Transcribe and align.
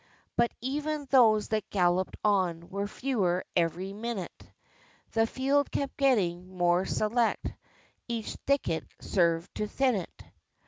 But 0.35 0.49
even 0.61 1.05
those 1.11 1.49
that 1.49 1.69
galloped 1.69 2.17
on 2.25 2.69
Were 2.71 2.87
fewer 2.87 3.45
every 3.55 3.93
minute, 3.93 4.51
The 5.11 5.27
field 5.27 5.69
kept 5.71 5.95
getting 5.95 6.57
more 6.57 6.85
select, 6.87 7.45
Each 8.07 8.33
thicket 8.47 8.83
served 8.99 9.53
to 9.53 9.67
thin 9.67 9.93
it. 9.93 10.23